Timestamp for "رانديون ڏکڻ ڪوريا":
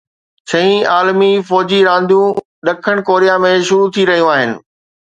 1.89-3.39